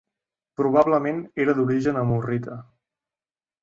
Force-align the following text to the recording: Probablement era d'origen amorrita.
Probablement 0.61 1.21
era 1.45 1.57
d'origen 1.61 2.03
amorrita. 2.05 2.61